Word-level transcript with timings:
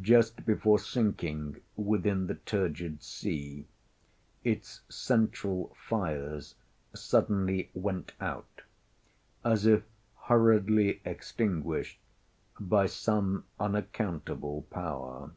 Just 0.00 0.46
before 0.46 0.78
sinking 0.78 1.60
within 1.74 2.28
the 2.28 2.36
turgid 2.36 3.02
sea, 3.02 3.66
its 4.44 4.82
central 4.88 5.74
fires 5.88 6.54
suddenly 6.94 7.70
went 7.74 8.12
out, 8.20 8.62
as 9.44 9.66
if 9.66 9.82
hurriedly 10.26 11.00
extinguished 11.04 11.98
by 12.60 12.86
some 12.86 13.46
unaccountable 13.58 14.62
power. 14.70 15.32